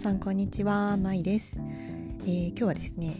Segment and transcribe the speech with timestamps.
[0.00, 1.60] さんこんにちは、まいです、
[2.22, 3.16] えー、今日はですね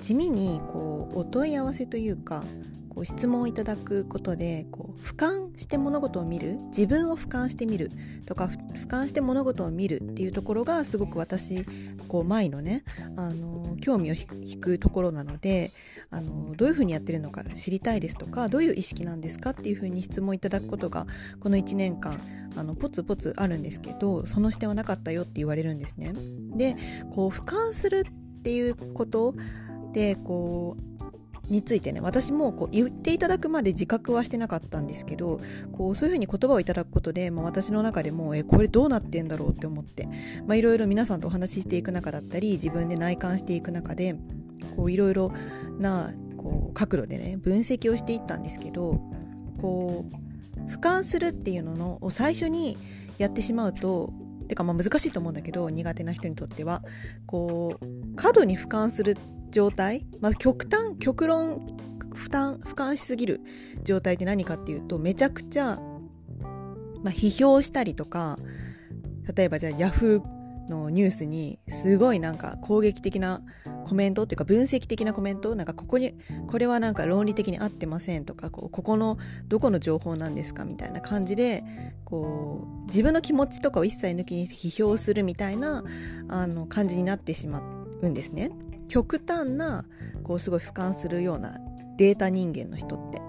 [0.00, 2.42] 地味にこうお問い合わせというか
[2.96, 7.90] こう質問をいただくことでこう俯瞰して物事を見る自分を俯瞰してみる
[8.24, 11.66] とか俯瞰して物事を見るっていうところがすごく私
[12.08, 12.84] こう前のね
[13.16, 15.72] あの興味を引くところなので
[16.10, 21.06] あのどういうふうにやってるのか知りたいですとかどういう意識なんですかっていうふうに質問いただくことが
[21.40, 22.18] この1年間
[22.56, 26.14] あのポツポツあるんですけどその視点はなかったよって言われるんですね。
[26.56, 26.76] で
[27.14, 29.34] こう俯瞰するっていうこと
[29.92, 30.95] でこう
[31.48, 35.40] についてね私もこう言っていただくまで自覚はしてなかったんですけど
[35.72, 40.08] こうそういうふうに言葉をいただくことで、まあ、私の中でもえこれどうなってんだろうって思って
[40.52, 44.16] いろいろ皆さんとお話ししていく中だったり自分で内観していく中で
[44.88, 45.32] いろいろ
[45.78, 49.00] なこう角度でね分析をしていったんですけど
[49.60, 52.76] こう俯瞰するっていうのを最初に
[53.18, 54.12] やってしまうと
[54.48, 56.82] てかまあ難しいと思うんだけど苦手な人にとっては
[57.26, 61.76] こう過度に俯瞰するって状態、まあ、極端極論
[62.14, 63.40] 負担俯瞰しすぎる
[63.84, 65.78] 状態って何かっていうとめちゃくちゃ、
[67.02, 68.38] まあ、批評したりとか
[69.34, 70.36] 例えばじゃあヤフー
[70.68, 73.40] のニュースにすごいなんか攻撃的な
[73.86, 75.54] コメントっていうか分析的なコメント？
[75.54, 76.16] なんかここに
[76.48, 81.62] これはなんか論理的に合ってませんとかこうここのどこの情報なんですかみたいな感じで
[82.04, 85.84] こう自分の気持ちとかを一切抜きに批評するみたいな
[86.28, 87.62] あの感じになってしま
[88.02, 88.50] うんですね。
[88.88, 89.84] 極端な
[90.22, 91.58] こうすごい俯瞰するような
[91.96, 93.20] データ人間の人って。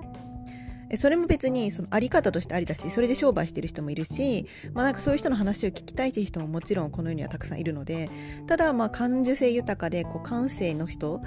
[0.96, 8.10] それも別にそのあり方としてありだしそれで商売してる人もいるし、まあ、なんかそういう人の話を聞きたいっていう人ももちろんこの世にはたくさんいるので
[8.48, 11.22] ただまあ感受性豊かでこう感性の人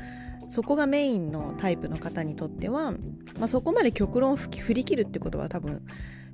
[0.48, 2.98] そこがメインのタイプの方にとっては、ま
[3.42, 5.83] あ、そこまで極論を振り切るってことは多分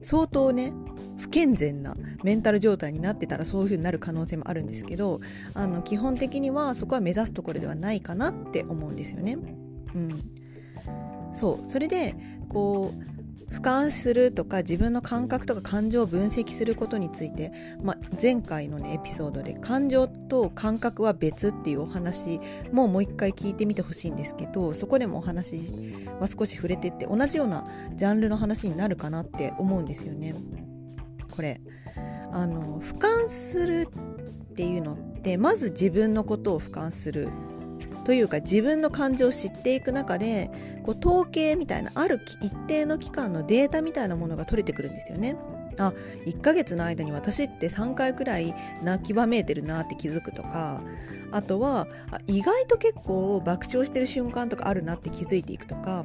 [0.07, 0.73] 相当ね
[1.19, 5.21] 不健全なメンタル状態になってたらそういう風になる可能性もあるんですけど
[5.53, 9.37] あの基本的にはそこは目指すところではないかなって思うんですよね。
[9.95, 10.23] うん、
[11.35, 12.15] そうそれで
[12.49, 13.16] こう
[13.51, 17.53] 俯瞰するとか自分の感覚とか感情を分析することについて、
[17.83, 22.41] まあ、前回のねエピソードで感情と感覚は別っていうお話
[22.73, 30.35] ももう一回聞いてみてほしいんですけどそこでもお話は少し触れてって同じようなジャンルの話になるかなって思うんですよね。
[31.31, 31.61] これ
[32.33, 33.89] あの俯瞰する
[34.51, 37.29] っていうのってまず自分のことを俯瞰する
[38.07, 40.49] というか自分の感情を知っていく中で
[40.85, 45.37] こう統計みたいなある一定の期間のデータみたいなものが取れてくるんですよね。
[45.77, 45.93] あ
[46.25, 50.81] 1ヶ月の間に私って3回くらい泣きばめいてるなって気づくとか
[51.33, 51.89] あとは
[52.29, 56.05] 意外と結構爆笑してる瞬間とかあるなって気づいていくとか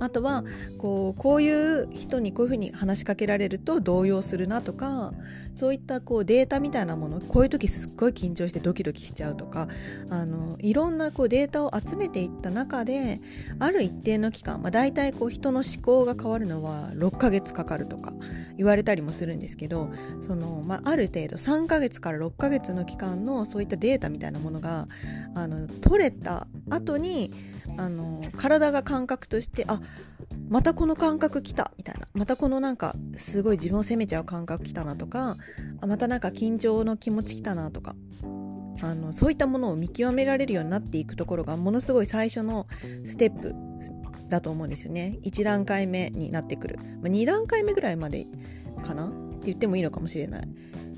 [0.00, 0.44] あとは
[0.78, 5.12] こうこういう人にこういうふうに話しかけられると動揺するなとか
[5.54, 9.68] そういったこうデータみたいなものこういう時すっごい緊張してドキドキしちゃうとか
[10.08, 13.20] あのいろんなこうデータを集めていった中で
[13.58, 18.12] ある一定の期間、まあ、大体こう人の思考が変わるのは6ヶ月かかるとか
[18.56, 19.90] 言われたりもするんですけど
[20.26, 24.88] その、まあ、ある程度3ヶ月から6ヶ月の期間のそういったデータみたいなものが
[25.34, 27.32] あの取れた後に
[27.76, 29.80] あの体が感覚としてあ
[30.48, 32.08] またこの感覚来たみたいな。
[32.12, 35.36] またこのなんかすごい自分を責めちゃう感覚来たなとか
[35.80, 37.94] あまたなんか緊張の気持ち来たなとか。
[38.82, 42.66] あのそういったものを見極められるようになっていくところがものすごい最初の
[43.06, 43.54] ステップ
[44.30, 45.18] だと思うんですよね。
[45.22, 48.26] 1段階目になってくる、まあ、2段階目ぐらいまで
[48.82, 49.08] かな？
[49.08, 50.48] って言ってもいいのかもしれない。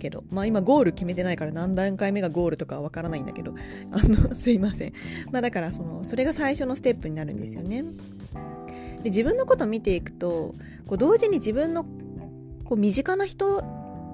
[0.03, 3.55] けど、まあ今ゴール決めてないから何段階目がゴールとかわからないんだけど、
[3.93, 4.93] あの、すいません。
[5.31, 7.85] まあだからその、それが最初のステップになるんですよね。
[9.05, 10.55] で、自分のことを見ていくと、
[10.87, 11.85] こう同時に自分の
[12.65, 13.63] こう身近な人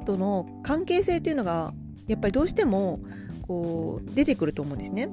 [0.04, 1.72] との関係性っていうのが、
[2.06, 3.00] やっぱりどうしても
[3.42, 5.08] こう出てくると思うんですね。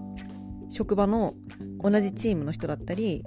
[0.70, 1.36] 職場の
[1.82, 3.24] 同じチームの人だったり、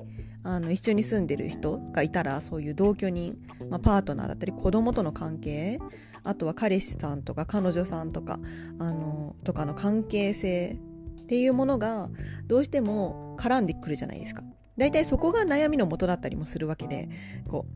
[0.49, 3.37] あの一緒に住んでる人がいたらそういう同居人、
[3.69, 5.79] まあ、パートナーだったり子供との関係
[6.25, 8.41] あとは彼氏さんとか彼女さんとか
[8.79, 10.79] あのとかの関係性
[11.23, 12.09] っていうものが
[12.47, 14.43] どうしても絡んでくるじゃないですか。
[14.79, 17.09] 大体そこが悩みの元だったりもするわけで
[17.49, 17.67] こ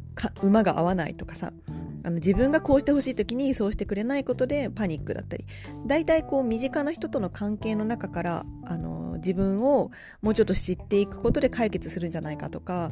[0.43, 1.53] う馬が合わないとかさ
[2.05, 5.47] あの自分がこうしてほしい時にそうしてくれないことでパニックだったり
[5.87, 9.91] 大体こう身近な人との関係の中からあの自分を
[10.21, 12.91] もうちょっと知っていくことで解決するんじゃないかとか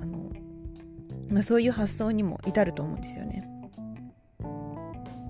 [0.00, 0.32] あの、
[1.30, 3.48] まあ、そういう発想にも至ると思うんですよね。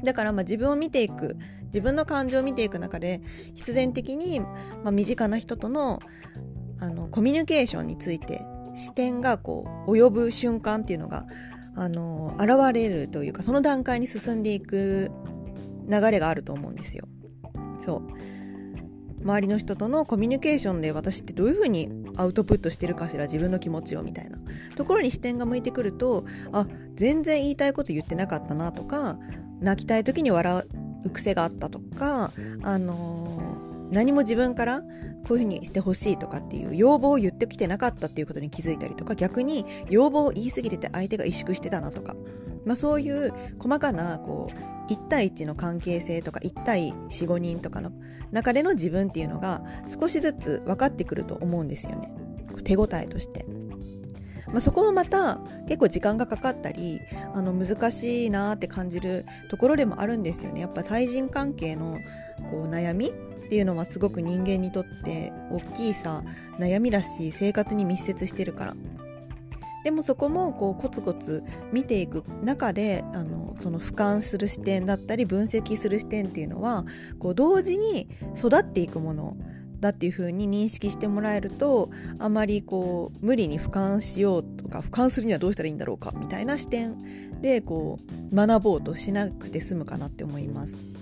[0.04, 3.20] だからまあ自分を見ていく自分の感情を見ていく中で
[3.54, 4.48] 必然的に、ま
[4.87, 6.00] あ、身近な人との
[6.78, 8.44] あのコミュニケーションについて
[8.76, 11.26] 視点がこう及ぶ瞬間っていうのが
[11.76, 15.11] あの現れるというかその段階に進んでいく
[15.88, 17.06] 流れがあると思うんですよ。
[17.84, 18.02] そう
[19.23, 24.38] 周りの人とのコミュニケーションで私ってどういうふうにアウトプットしてるかしら自分の気持ちをみたいな
[24.76, 29.19] ところに視点が向いてくるとあ全然言いたいこと言ってなかったなとか
[29.61, 30.64] 泣きたい時に笑
[31.05, 32.32] う癖があったとか、
[32.62, 34.82] あの、何も自分から
[35.26, 42.14] こういうふうにしてほしいとかっていう要望を言ってきてなかったっていうことに気づいたりとか逆に要望を言い過ぎてて相手が萎縮してたなとか、
[42.64, 44.50] まあ、そういう細かなこ
[44.88, 47.90] う1対1の関係性とか1対45人とかの
[48.31, 49.62] 中での自分っていうのが
[50.00, 52.12] 少しずつ分かってくると思うんですよね。
[52.64, 53.46] 手応えとして。
[54.46, 57.00] まあ、そこもまた結構時間がかかったり
[57.34, 60.61] あの難しいなって感じるところでもあるんですよね。
[60.61, 61.99] やっぱ対人関係の
[62.50, 63.06] こう悩み
[63.46, 66.22] っていうのはすごく人間にとって大きいさ
[66.58, 68.76] 悩みだし生活に密接してるから
[69.84, 76.84] でもそこもこうコツコツ見ていく中であのその俯瞰する視点だったり分析する視点っていうのは
[77.20, 79.37] こう同時に育っていくもの
[79.78, 88.00] だっていう風に認識してもらえるとあまりこう無理に俯瞰しようとか俯瞰するにはどうしたらいいんだろうかみたいな視点でこ
[88.32, 90.95] う学ぼうとしなくて済むかなって思います。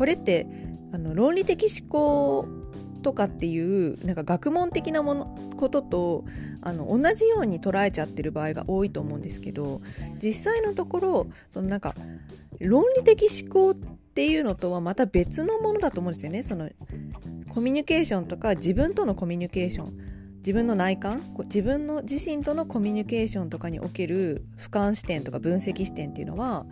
[0.00, 0.46] これって
[0.94, 2.48] あの論理的思考
[3.02, 5.26] とかっていうなんか学問的なもの
[5.58, 6.24] ことと
[6.62, 9.82] あの同じように捉えちゃってる場合が多いと思うんですけど
[10.18, 11.94] 実際のところそのなんか
[12.60, 16.44] 論理的思考っていうのとはまた別のものだと思うんですよね。
[16.44, 16.70] その
[17.50, 19.98] コミュニケーションとか自分とのコミュニケーション
[20.38, 26.64] 自分の内観自分の自身とのコミュニケーションとかにおける俯瞰視点とか分析視点っていうのは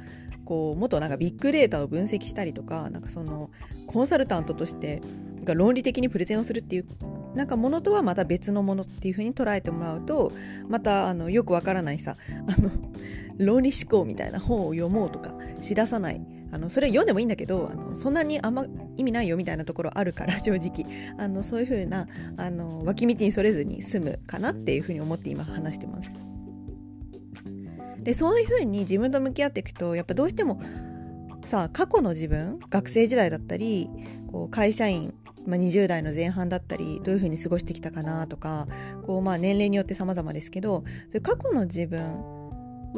[0.49, 3.51] こうもっとなんかビッグデータを分析したりとかなんかその
[3.87, 5.03] コンサルタントとして
[5.45, 6.87] 論理的にプレゼンをするっていう
[7.35, 10.33] なんかものとはまた別のものっていうふうに捉えてもらうと
[10.67, 12.17] またあのよくわからないさ
[12.47, 12.71] あの
[13.37, 18.65] 論理思考みたいな本を読もうとか知らさないあのそれ読んでもいいんだけどあのそんなにあんま
[18.97, 20.87] 意味ないよみたいなところあるから 正直
[21.19, 22.09] あのそういう風な
[22.39, 26.28] あな脇道にそれずに済むかなっていう風に思って今話してます。
[28.03, 30.61] でそういうふうに自分と向き合っていくとやっぱどうしても
[31.47, 33.89] さあ過去の自分学生時代だったり
[34.31, 35.15] こう会社員
[35.47, 38.69] まあ、20代の前半だったりどういうふうに過ごしてきたかなとか
[39.07, 40.85] こうまあ年齢によって様々ですけど
[41.23, 42.38] 過去の自分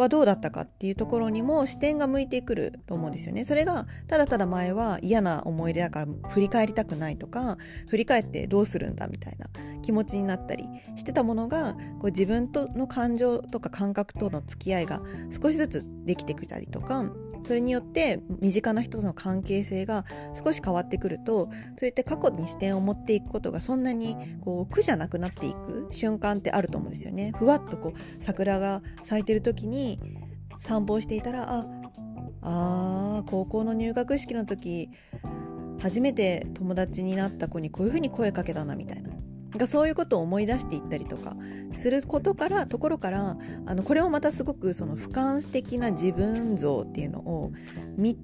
[0.00, 3.44] はどうだったかっていうところにも視点が向いてくると思うんですよね。
[3.44, 7.58] それがただただ前は嫌な思い出だから振り返りたくないとか
[7.88, 9.46] 振り返ってどうするんだみたいな
[9.82, 10.64] 気持ちになったり
[10.96, 15.00] してたものがこう自分との感情とか感覚との付き合いが
[15.42, 17.04] 少しずつできてきたりとか
[17.44, 20.04] それによって身近な人との関係性が
[20.42, 27.32] 少し変わってくるとそうやって過去に視点を持っていくことがそんなにこう苦じゃなくなっていく瞬間ってあると思うんですよね。
[27.38, 30.00] ふわっとこう桜が咲いてる時に
[30.58, 31.66] 散歩をしていたらあ
[32.42, 34.90] あ高校の入学式の時
[35.80, 39.09] 初めて友達になった子にこういうふうに声かけたなみたいな
[39.56, 41.36] がそういうことを思い出していったりとか
[41.72, 43.36] することからところから
[43.66, 47.52] あのこれもまたすごくその俯瞰的な自分像っていうのを
[47.96, 48.16] 見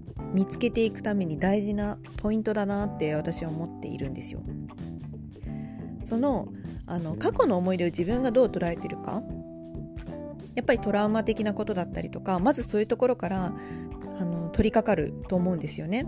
[0.48, 4.40] つけていくために大事なポイントだなって私は思っているんですよ。
[6.04, 6.48] その
[6.86, 9.22] あの過去の思い出を自分がどう捉えてるか
[10.54, 13.52] やっぱりトラウマ的なことだったりとかまずそういうところから
[14.18, 16.06] あの取り掛かると思うんですよね。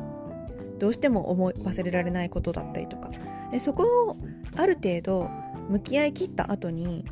[0.79, 3.11] どうしても思い忘れられないことだったりとか
[3.51, 4.17] でそこを
[4.57, 5.31] ある程度
[5.69, 7.05] 向き合い切った後に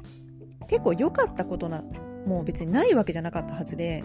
[0.68, 1.82] 結構良かったことな
[2.26, 4.04] もう別にないわけじゃなかったはずで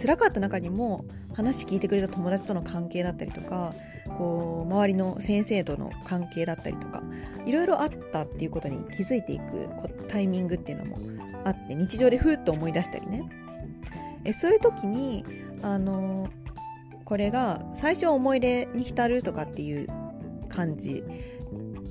[0.00, 1.04] 辛かった中にも
[1.34, 3.74] 話聞いてくれた友達との関係だったりとか
[4.16, 7.02] こう周りの先生との関係だったりとか
[7.44, 9.68] いろいろあったっていうことに気づいていく
[10.08, 10.98] タイミングっていうのも
[11.44, 13.28] あって日常でふーっと思い出したりね。
[14.24, 15.24] えそういう時に
[15.62, 16.28] あの
[17.04, 19.88] これが最初思い出に浸るとかっていう
[20.48, 21.04] 感じ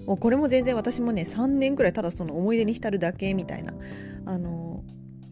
[0.07, 3.73] もうこれも全然私もね3年くらいただその思い出に浸るだけみたいな
[4.25, 4.83] あの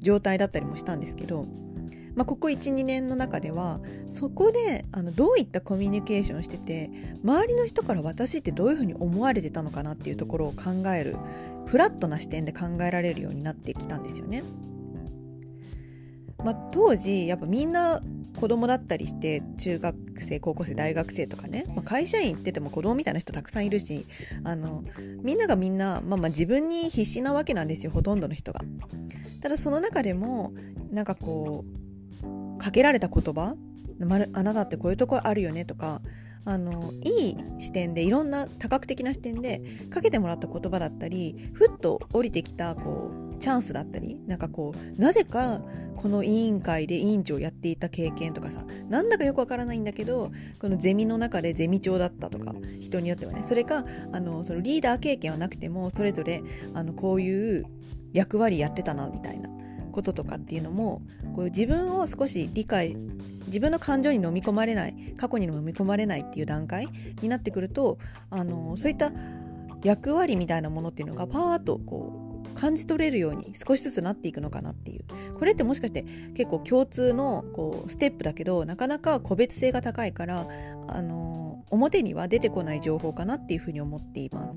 [0.01, 1.45] 状態だったりもしたんですけど、
[2.13, 3.79] まあ、ここ12年の中では
[4.11, 6.89] そこであのどういったコミュニケーションしてて
[7.23, 11.15] 周りの人から私ってどういうふうに思われてたのかなっていうところを考える
[11.67, 14.43] フラットな視点で考えられるようになってきたんですよね。
[16.43, 18.01] まあ、当時やっぱみんな
[18.39, 24.05] 子供だったりして中学生高校生大学生とかね、まあ、会社員行ってても子供みたいな人たくさんいるし
[24.43, 24.83] あの
[25.23, 28.61] みんながみんな、まあ、まあ自分に必死なわけなんですよほとんどの人が。
[29.41, 30.53] ただその中でも
[30.91, 31.65] なんかこ
[32.23, 33.55] うかけられた言葉
[34.33, 36.01] あなたってこういうところあるよねとか
[36.45, 45.61] あのいい視点でいろんな多角的な視点でかけてもらった言葉だったりふっと降りてきたこうチャンスだったりなんかこうなぜか
[45.95, 53.43] この委員会で委員長をやっていた経験とかさなんだかよくわからないんだけどこのゼミの中でゼミ長だったとか人によってはね。
[53.47, 57.65] それかあのそのリーダー経験はなくてもそれぞれあのこういう
[58.13, 59.49] 役割やってたなみたいな
[59.91, 61.01] こととかっていうのも
[61.35, 62.95] こう自分を少し理解
[63.47, 66.87] 自分の感情に飲み込まれない過去に飲み込まれないっていう段階
[67.21, 67.97] になってくると
[68.29, 69.11] あのそういった
[69.83, 72.24] 役割みたいなものっていうのがパーッとこう
[72.55, 75.05] 感じ取れるように少しずつなっていくのかなっていう
[75.37, 76.03] これってもしかして
[76.35, 80.47] 結構共通のこうステップだけどなかなか個別性が高いから
[80.87, 84.55] あの表には出てこない情報かなっていうふうに思っています。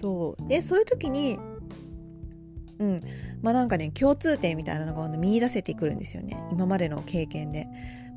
[0.00, 1.38] そうでそういう時に
[2.78, 2.96] うん
[3.42, 7.66] まあなんかね共通点みたいなのが見出せてくるんですよね今までの経験で。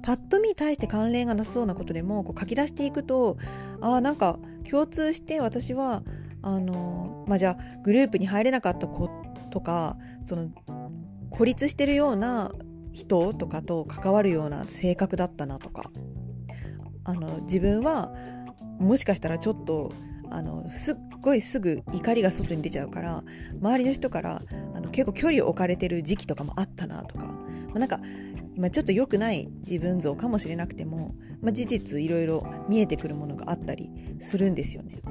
[0.04, 3.38] パッと見対して関連がなさそうなことでもこう書き出していくと
[3.82, 6.04] ああなんか共通して私は
[6.42, 9.10] あのまあじゃあグループに入れなかった子
[9.52, 10.50] とかその
[11.30, 12.52] 孤立してるような
[12.92, 15.92] 人とかと関わるような性格だったなとか
[17.04, 18.12] あの自分は
[18.80, 19.92] もしかしたらちょっと
[20.30, 23.24] あのすっごいすぐ怒りが外に出ちゃうから
[23.62, 24.42] 周りの人から
[24.74, 27.36] あの結構距離を置かれてる時期とかもあったなとか、ま
[27.76, 28.00] あ、なんか
[28.56, 35.02] 今ちょっと良くない自分像かもしれなくても、まあ、事実いろいろ見えてくるものがあったりするんですよね。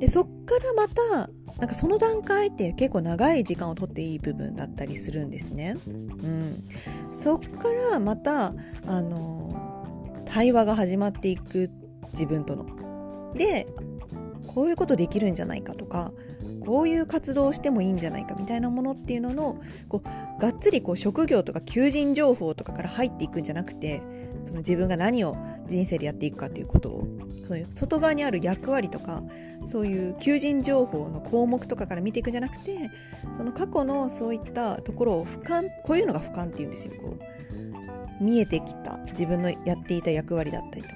[0.00, 5.76] でそっからまたなんかその段階って結構長い時間をとっていい部分だったりするんですね。
[5.86, 6.64] うん、
[7.12, 8.54] そっからまた
[8.86, 11.70] あの対話が始まっていく
[12.12, 13.34] 自分との。
[13.34, 13.66] で
[14.54, 16.12] こういうことできるんじゃないかとか
[16.64, 24.02] こういう活動をしてもいいんじゃないかみたいなものっていうののこうがっつりこう職業とか求人情報とかから入っていくんじゃなくて
[24.44, 25.36] その自分が何を
[25.70, 27.08] 人生でやっていくかということを
[27.48, 29.22] そういう外側にある役割とか
[29.68, 32.90] そういう求人情報の項目とかから見ていくんじゃなくて
[33.36, 36.94] その過去のそういったところを俯瞰こういうのが俯瞰っていうんですよ。
[37.00, 40.94] こう見えてきた自分のやっていた役割だったりとか。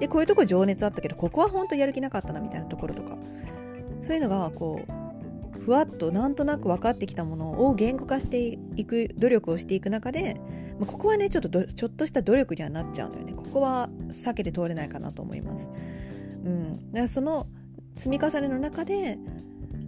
[0.00, 3.16] でこういうとこ情熱あったけどここは本当やる気なかったなみたいなところとか。
[4.02, 10.40] そういうのがこうふわっとなんとなく分かってきたものを言語化していく努力をしていく中で、
[10.78, 15.68] まあ、ここはねちょっとちょっとした努力にはなっちゃうのよねここは避けて通れないかなと思います。
[16.44, 17.46] うん、だからその
[17.96, 19.18] 積み重ねの中で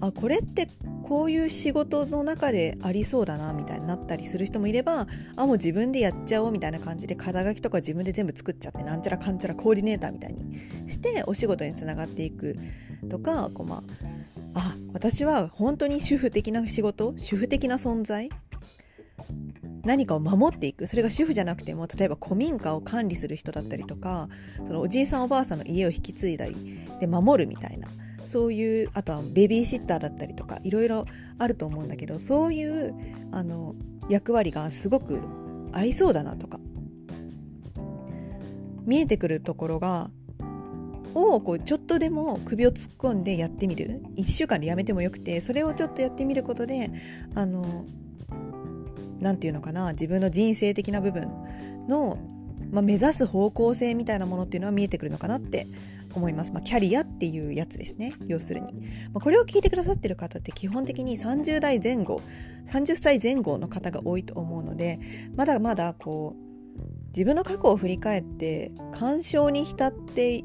[0.01, 0.69] あこれって
[1.09, 12.57] こういう仕事の中でありそうだなみたいになったりする人もいればあもう自分でやっちゃおうみたいな感じで肩書きとか自分で全部作っちゃってなんちゃらかんちゃらコーディネーターみたいにしてお仕事につながっていく
[13.11, 13.83] とかこう、ま
[14.55, 18.29] あ、あ私は本当に主婦的な仕事主婦的な存在
[19.85, 20.87] 何かを守っていく。
[20.87, 27.89] それが主婦じゃなくても例えば古民家を管理する人だったりとかそのおじいさんおばあさんの家を引き継いだりで守るみたいな。
[28.29, 31.07] そういうあとはベビーシッターだったりとかいろいろ
[31.39, 32.95] あると思うんだけどそういう
[33.33, 33.75] あの
[34.11, 35.23] 役割がすごく
[35.73, 36.61] 合いそうだなとか。
[38.85, 40.11] 見えてくるところが
[41.15, 44.03] をこうちょっとでも首を突っ込んでやってみる。
[44.17, 46.91] 1週間でやめてもよくてそれをちょっとやってみることで
[47.35, 47.85] あの
[49.21, 51.29] 何て言うのかな自分の人生的な部分
[51.89, 52.19] の、
[52.71, 55.67] まあ、目指す方向性みたいなものっていうのは見えてくるのかなって
[56.15, 58.75] 思います、まあ、キャリアっていうやつですね要するに、
[59.13, 62.21] まあ、これを聞いてくださってる方って基本的に30代前後
[62.67, 64.99] 30歳前後の方が多いと思うので
[65.37, 66.49] まだまだこう
[67.09, 70.45] 自分の過去を振り返って干渉に浸って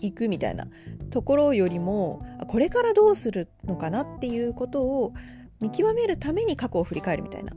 [0.00, 0.66] いくみたいな
[1.10, 5.14] ところよりもこれからどうするのかなっていうことを
[5.60, 7.52] 見極めるために過去を振り返るみたいな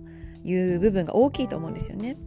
[0.46, 2.18] いう部分が大きいと思うんですよね。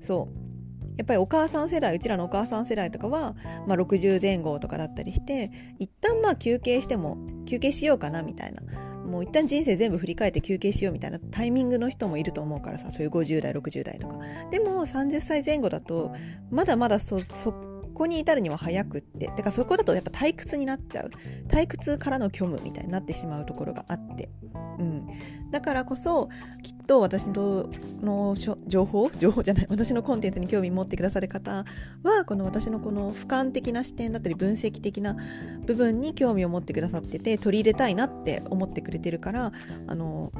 [0.00, 0.48] そう。
[0.96, 3.36] やっぱりお母さん世代うちらのお母さん世代とかは、
[3.68, 7.16] まあ、60前後とかだったりして一旦まあ休憩しても
[7.46, 8.62] 休憩しようかなみたいな。
[9.08, 14.18] もう一旦人生全部振り返って休憩しようみたいなタイミングの人もいると思うからさそういう50代60代とか。
[14.50, 16.12] でも30歳前後だと
[16.50, 17.54] まだまだそそ
[17.98, 19.28] こに至るには早くって。
[19.28, 21.10] てかそこだとやっぱ退屈になっちゃう。
[21.48, 24.30] 退屈からの虚無みたいになってしまうところがあって。
[24.78, 25.06] うん、
[25.50, 26.28] だからこそ
[26.62, 27.68] きっと私の
[28.66, 29.10] 情報？
[29.18, 29.66] 情報じゃない。
[29.68, 31.64] 私のコンテンツに興味持ってくださる方
[32.04, 35.16] はこの私のこの俯瞰的な視点だったり分析的な
[35.66, 39.52] 部分に興味を持ってくださってて取り入れたいなって思ってくれてるから
[39.88, 40.32] あの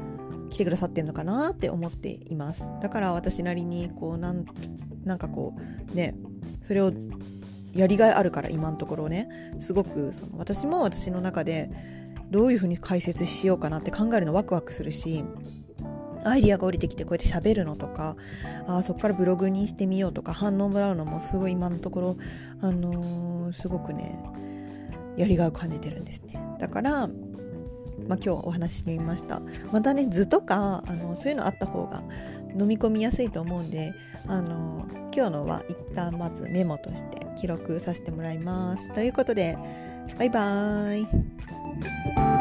[0.49, 2.65] 来てくださってるのかなって思っています。
[2.81, 4.45] だから私なりにこうなん
[5.03, 5.55] なんかこ
[5.91, 6.15] うね
[6.63, 6.93] それを
[7.73, 9.29] やりがいあるから今のところね。
[9.59, 11.69] すごくその私も私の中で
[12.29, 15.23] どういうふうに解説しようかなって考えるのワクワクするし
[16.23, 18.15] アイディアが降りてきてこうやって喋るのとか
[18.67, 22.17] あそこからブログにしてみようとか反応もらうのもすごい今のところ、
[22.61, 24.19] あのー、すごくね
[25.17, 26.39] やりがいを感じてるんですね。
[26.59, 27.09] だから
[28.07, 29.39] まあ、今日お話ししてみました。
[29.71, 32.01] またね図とかあのそういうのあった方が
[32.57, 33.93] 飲み込みやすいと思うんで
[34.27, 38.93] あの今日のは一旦まずメモとして記録させてもらいます。
[38.93, 39.57] ということで
[40.17, 42.38] バイバーイ。